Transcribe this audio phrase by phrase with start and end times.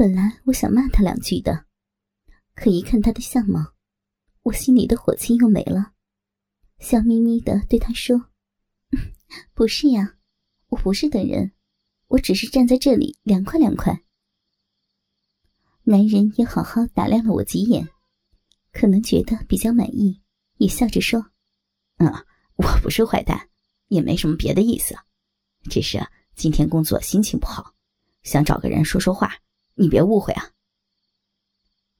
[0.00, 1.66] 本来我想骂他两句的，
[2.54, 3.74] 可一看他的相貌，
[4.44, 5.92] 我心里的火气又没了，
[6.78, 8.30] 笑眯眯的对他说
[9.52, 10.16] ：“不是呀，
[10.68, 11.52] 我不是等人，
[12.06, 14.02] 我只是站在这里凉快凉快。”
[15.84, 17.86] 男人也好好打量了我几眼，
[18.72, 20.22] 可能觉得比较满意，
[20.56, 21.30] 也笑着说
[22.00, 22.10] ：“嗯，
[22.56, 23.50] 我不是坏蛋，
[23.88, 24.96] 也没什么别的意思，
[25.68, 26.00] 只是
[26.36, 27.74] 今天工作心情不好，
[28.22, 29.30] 想找个人说说话，
[29.74, 30.50] 你别误会啊。”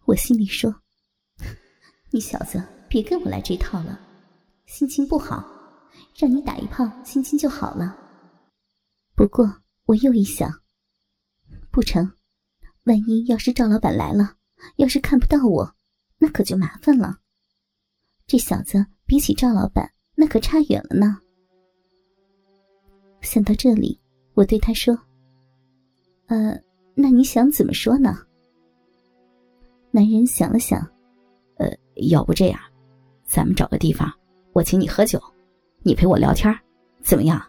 [0.06, 0.82] 我心里说
[2.10, 4.00] ：“你小子别跟我来这套了，
[4.66, 5.44] 心情不好，
[6.16, 7.96] 让你打一炮，心情就好了。”
[9.14, 10.50] 不过我又一想，
[11.70, 12.12] 不成。
[12.84, 14.36] 万一要是赵老板来了，
[14.76, 15.76] 要是看不到我，
[16.18, 17.18] 那可就麻烦了。
[18.26, 21.18] 这小子比起赵老板，那可差远了呢。
[23.20, 24.00] 想到这里，
[24.32, 24.98] 我对他说
[26.26, 26.58] ：“呃，
[27.00, 28.18] 那你想怎么说呢？”
[29.90, 30.80] 男人想了想，
[31.56, 31.66] 呃，
[32.08, 32.60] 要不这样，
[33.24, 34.12] 咱们找个地方，
[34.52, 35.20] 我请你喝酒，
[35.82, 36.54] 你陪我聊天，
[37.02, 37.42] 怎么样？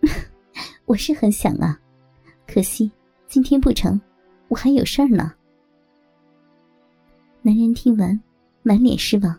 [0.84, 1.78] 我是很想啊，
[2.46, 2.90] 可惜。
[3.26, 4.00] 今天不成，
[4.48, 5.32] 我还有事儿呢。
[7.42, 8.18] 男人听完，
[8.62, 9.38] 满脸失望。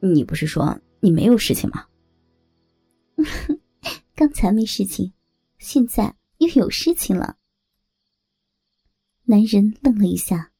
[0.00, 1.84] 你不是说你没有事情吗？
[4.14, 5.12] 刚才没事情，
[5.58, 7.36] 现在又有事情了。
[9.30, 10.52] 男人愣了一下，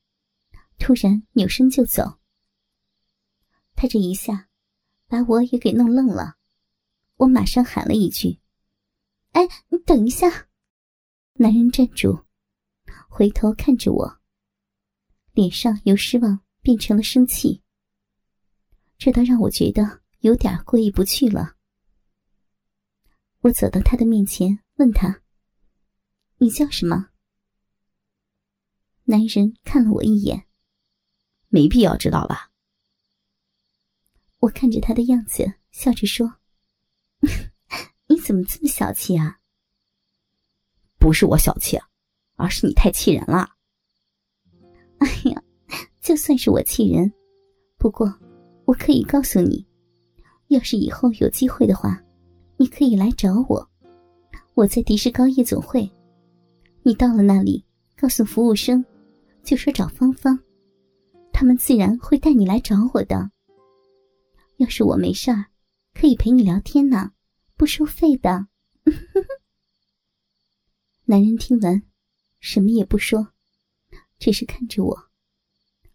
[0.79, 2.19] 突然扭身就走。
[3.75, 4.51] 他这一下，
[5.07, 6.37] 把我也给弄愣了。
[7.17, 8.41] 我马上喊了一句
[9.33, 10.49] ：“哎，你等一下！”
[11.41, 12.27] 男人站住，
[13.09, 14.21] 回头看着我，
[15.33, 17.63] 脸上由失望变成了生气，
[18.99, 21.57] 这倒让我觉得有点过意不去了。
[23.41, 25.23] 我走到他的面前，问他
[26.37, 27.09] ：“你叫什么？”
[29.11, 30.45] 男人看了我一眼，
[31.49, 32.51] 没必要知道吧？
[34.41, 36.35] 我看着他的样子，笑着说
[38.07, 39.39] ：“你怎么这么小气啊？”
[41.01, 41.81] 不是我小气，
[42.35, 43.49] 而是你太气人了。
[44.99, 45.43] 哎呀，
[46.03, 47.11] 就算是我气人，
[47.79, 48.15] 不过
[48.67, 49.67] 我可以告诉你，
[50.49, 51.99] 要是以后有机会的话，
[52.59, 53.67] 你可以来找我。
[54.53, 55.91] 我在迪士高夜总会，
[56.83, 57.65] 你到了那里，
[57.97, 58.85] 告诉服务生，
[59.49, 60.39] 就说找芳芳，
[61.33, 63.31] 他们自然会带你来找我的。
[64.59, 65.47] 要是我没事儿，
[65.95, 67.13] 可以陪你聊天呢，
[67.57, 68.47] 不收费的。
[71.07, 71.83] 男人听完，
[72.41, 73.27] 什么也不说，
[74.19, 74.95] 只是看着我，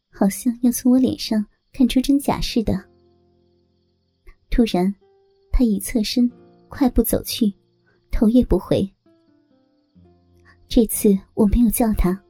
[0.09, 2.89] 好像要从我脸上看出真假似的。
[4.49, 4.95] 突然，
[5.51, 6.27] 他一侧身，
[6.69, 7.53] 快步走去，
[8.09, 8.91] 头也不回。
[10.67, 12.22] 这次我没有叫他，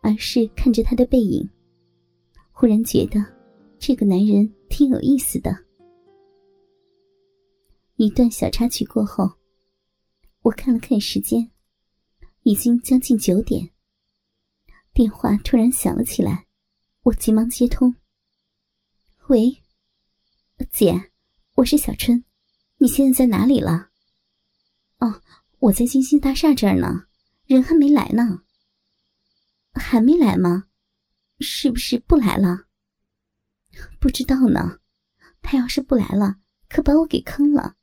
[0.00, 1.48] 而是看着他的背影，
[2.52, 3.24] 忽然觉得
[3.78, 5.56] 这个男人挺有意思的。
[7.96, 9.30] 一段小插曲过后，
[10.42, 11.50] 我看了看时间。
[12.42, 13.68] 已经将近九点，
[14.94, 16.46] 电话突然响了起来，
[17.02, 17.94] 我急忙接通。
[19.28, 19.58] 喂，
[20.72, 21.10] 姐，
[21.56, 22.24] 我是小春，
[22.78, 23.90] 你现在在哪里了？
[25.00, 25.20] 哦，
[25.58, 27.04] 我在金星大厦这儿呢，
[27.44, 28.42] 人还没来呢。
[29.80, 30.68] 还没来吗？
[31.40, 32.66] 是不是不来了？
[33.98, 34.80] 不知道呢。
[35.42, 36.36] 他要是不来了，
[36.68, 37.76] 可把我给坑了。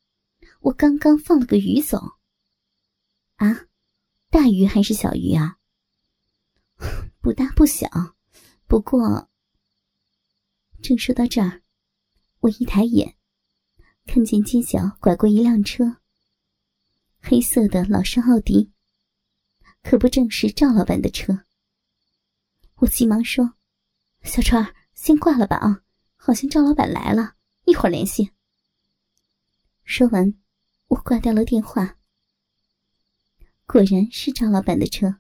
[0.61, 1.97] 我刚刚放了个鱼走。
[3.37, 3.65] 啊？
[4.29, 5.57] 大鱼还是小鱼啊？
[7.19, 7.89] 不大不小，
[8.67, 9.29] 不过……
[10.83, 11.63] 正说到这儿，
[12.41, 13.15] 我一抬眼，
[14.05, 15.97] 看见街角拐过一辆车，
[17.19, 18.71] 黑色的老式奥迪，
[19.81, 21.46] 可不正是赵老板的车。
[22.79, 23.53] 我急忙说
[24.21, 25.81] ：“小川，先挂了吧啊，
[26.15, 27.33] 好像赵老板来了，
[27.65, 28.29] 一会儿联系。”
[29.83, 30.31] 说完，
[30.87, 31.97] 我挂掉了电话。
[33.65, 35.15] 果然是赵老板的车。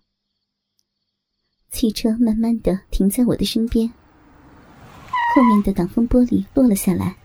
[1.71, 3.91] 汽车慢慢的停在我的身边，
[5.35, 7.17] 后面的挡风玻璃落了下来，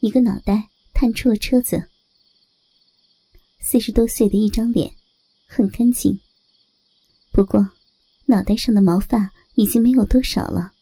[0.00, 1.89] 一个脑袋探出了车子。
[3.60, 4.92] 四十多岁的一张脸，
[5.46, 6.18] 很干净，
[7.30, 7.70] 不过
[8.26, 10.72] 脑袋上的毛发已经没有多少了。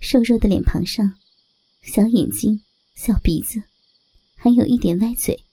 [0.00, 1.14] 瘦弱的脸庞上，
[1.82, 2.62] 小眼睛。
[2.94, 3.62] 小鼻子，
[4.36, 5.44] 还有一点歪嘴。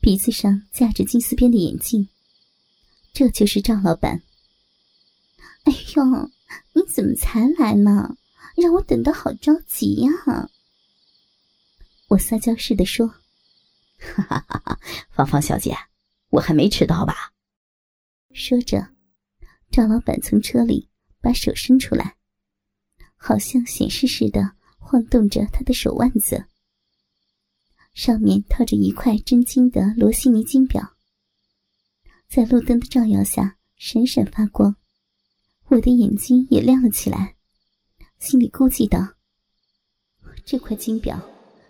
[0.00, 2.08] 鼻子上架着金丝边的眼镜，
[3.14, 4.20] 这就是赵老板。
[5.62, 6.30] 哎呦，
[6.72, 8.16] 你怎么才来呢？
[8.56, 10.10] 让我等得好着急呀！
[12.08, 13.14] 我撒娇似的说
[13.98, 14.80] ：“哈哈哈哈！
[15.10, 15.76] 芳芳小姐，
[16.30, 17.32] 我还没迟到吧？
[18.32, 18.94] 说着，
[19.70, 20.88] 赵老板从车里
[21.20, 22.16] 把手伸出来，
[23.16, 26.46] 好像显示似的晃动着他的手腕子，
[27.92, 30.96] 上面套着一块真金的罗西尼金表，
[32.28, 34.76] 在路灯的照耀下闪闪发光。
[35.66, 37.34] 我的眼睛也亮了起来，
[38.20, 39.14] 心里估计道
[40.46, 41.20] ：“这块金表，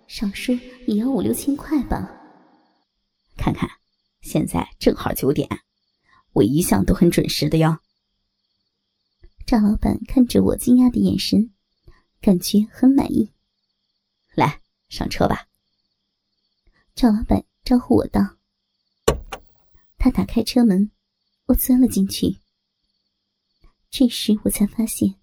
[0.07, 0.55] 少说
[0.87, 2.15] 也要五六千块吧。”
[3.49, 3.71] 看看，
[4.21, 5.49] 现在正好九点，
[6.35, 7.79] 我一向都很准时的哟。
[9.47, 11.51] 赵老板看着我惊讶的眼神，
[12.21, 13.33] 感觉很满意。
[14.35, 14.61] 来，
[14.91, 15.49] 上车吧。
[16.95, 18.37] 赵老板招呼我道。
[19.97, 20.91] 他打开车门，
[21.47, 22.37] 我钻了进去。
[23.91, 25.15] 这时我才发现，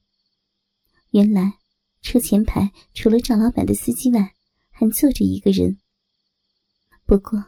[1.12, 1.60] 原来
[2.02, 4.34] 车前排除了赵老板的司机外，
[4.72, 5.78] 还坐着一个人。
[7.06, 7.46] 不过。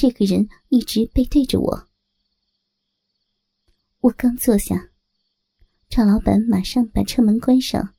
[0.00, 1.86] 这个人一直背对着我。
[3.98, 4.88] 我刚坐下，
[5.90, 7.94] 赵老板马上把车门关上，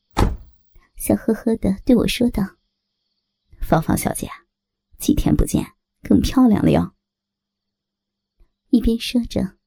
[0.97, 2.57] 笑呵呵的对我说道
[3.61, 4.27] ：“芳芳小姐，
[4.97, 6.95] 几天不见，更漂亮了哟。”
[8.71, 9.59] 一边说着，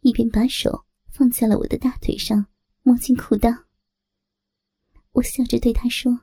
[0.00, 2.46] 一边把手放在了我的大腿上，
[2.84, 3.64] 摸进裤裆。
[5.12, 6.22] 我笑着对他说：“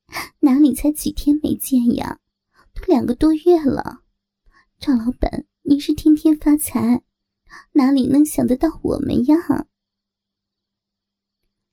[0.40, 2.20] 哪里才几天没见呀？”
[2.86, 4.02] 两个多月了，
[4.78, 7.02] 赵老板，你是天天发财，
[7.72, 9.66] 哪里能想得到我们呀？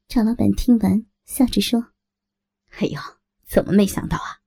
[0.08, 1.88] 赵老板听完，笑着说
[2.80, 3.00] ：“哎呦，
[3.46, 4.42] 怎么没想到啊？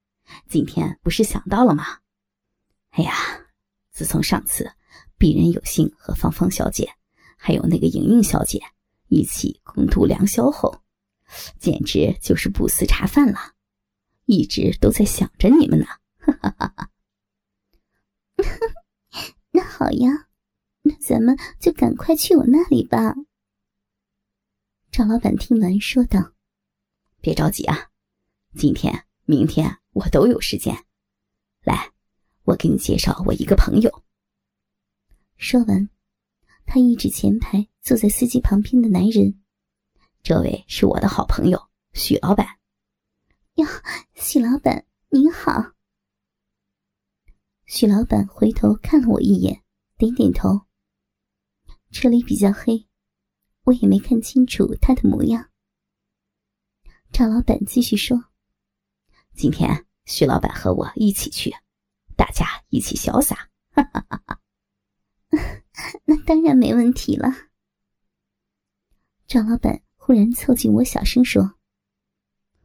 [0.49, 2.01] 今天不是想到了吗？
[2.91, 3.13] 哎呀，
[3.91, 4.73] 自从上次
[5.19, 6.91] 鄙人有幸和芳芳小姐，
[7.37, 8.61] 还有那个莹莹小姐
[9.09, 10.83] 一起共度良宵后，
[11.59, 13.55] 简直就是不思茶饭了，
[14.27, 15.87] 一直都在想着你们呢。”
[16.19, 16.67] 哈哈哈！
[16.77, 16.91] 哈
[19.51, 20.29] 那好呀，
[20.83, 23.15] 那咱们就赶快去我那里吧。
[24.91, 26.35] 赵老板听完说道
[27.21, 27.91] ：“别着急啊，
[28.55, 30.85] 今天、明天我都有时间。
[31.63, 31.93] 来，
[32.45, 34.05] 我给你介绍我一个朋友。”
[35.37, 35.89] 说完，
[36.67, 39.41] 他一指前排坐在司机旁边的男人
[40.23, 42.47] ：“这位是我的好朋友许老板。”
[43.55, 43.67] 哟，
[44.15, 45.78] 许老板您好。
[47.71, 49.63] 许老板回头看了我一眼，
[49.99, 50.63] 点点头。
[51.91, 52.89] 车里比较黑，
[53.65, 55.51] 我也没看清楚他的模样。
[57.13, 58.25] 赵老板继续说
[59.37, 61.55] ：“今天许老板和我一起去，
[62.17, 64.41] 大家一起潇洒。”哈哈哈哈
[66.07, 67.29] 那当然没问题了。
[69.27, 71.59] 赵老板忽然凑近我，小声说：“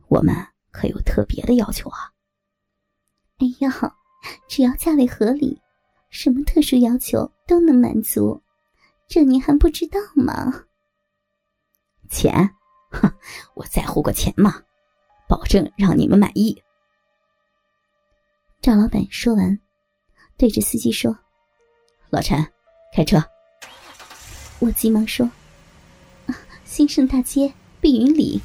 [0.08, 0.34] 我们
[0.72, 2.14] 可有特别的要求啊？”
[3.40, 3.98] 哎呀！
[4.48, 5.62] 只要价位合理，
[6.10, 8.42] 什么特殊要求都能满足，
[9.08, 10.66] 这你还不知道吗？
[12.10, 12.50] 钱，
[12.92, 13.12] 哼，
[13.56, 14.62] 我在乎过钱吗？
[15.28, 16.62] 保证让你们满意。
[18.62, 19.60] 赵老板说完，
[20.38, 21.18] 对着司机说
[22.12, 22.46] ：“老陈，
[22.96, 23.24] 开车。”
[24.60, 25.30] 我急忙说
[26.28, 28.40] ：“啊，兴盛大街碧云里。”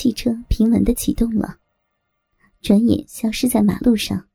[0.00, 1.58] 汽车平稳的启动了，
[2.62, 4.30] 转眼消失在马路上。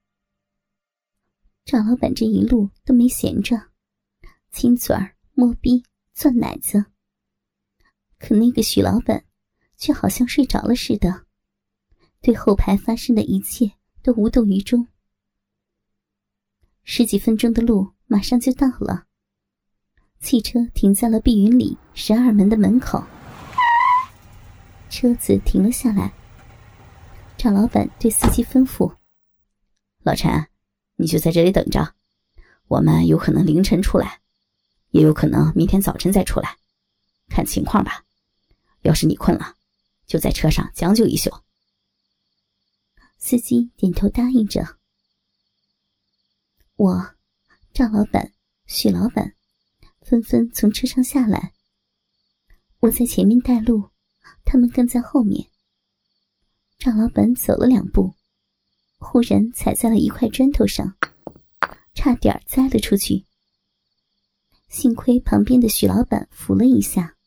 [1.65, 3.59] 赵老板这一路都没闲着，
[4.51, 6.85] 亲嘴儿、摸逼、攥奶子。
[8.19, 9.25] 可那个许老板
[9.75, 11.25] 却好像睡着了似的，
[12.21, 13.71] 对后排发生的一切
[14.03, 14.87] 都无动于衷。
[16.83, 19.07] 十几分钟的路马上就到了，
[20.19, 23.03] 汽车停在了碧云里十二门的门口。
[24.95, 26.13] 车子停了下来，
[27.37, 28.95] 赵老板对司机吩咐
[30.03, 30.47] ：“老陈，
[30.95, 31.95] 你就在这里等着，
[32.69, 34.21] 我们有可能凌晨出来，
[34.91, 36.55] 也有可能明天早晨再出来，
[37.27, 38.05] 看情况吧。
[38.83, 39.55] 要是你困了，
[40.07, 41.29] 就在车上将就一宿。”
[43.19, 44.77] 司机点头答应着。
[46.77, 47.15] 我、
[47.73, 48.31] 赵老板、
[48.65, 49.35] 许老板
[49.99, 51.51] 纷纷从车上下来，
[52.79, 53.89] 我在前面带路。
[54.55, 55.49] 他们跟在后面。
[56.77, 58.13] 赵老板走了两步，
[58.99, 60.95] 忽然踩在了一块砖头上，
[61.93, 63.25] 差点栽了出去。
[64.69, 67.17] 幸亏旁边的许老板扶了一下，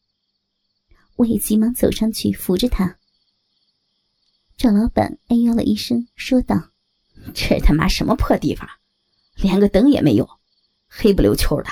[1.17, 2.97] 我也急忙走上去扶着他。
[4.57, 6.71] 赵老板哎呦了一声，说道
[7.37, 8.67] ：“这他妈什么破地方，
[9.37, 10.27] 连个灯也没有，
[10.87, 11.69] 黑不溜秋的。”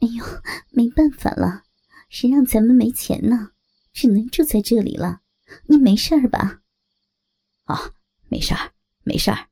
[0.00, 0.22] 哎呦，
[0.68, 1.62] 没办法了，
[2.10, 3.48] 谁让咱们没钱呢？
[3.92, 5.20] 只能住在这里了。
[5.66, 6.62] 你没事儿吧？
[7.64, 7.94] 啊，
[8.28, 8.72] 没事儿，
[9.04, 9.48] 没事儿。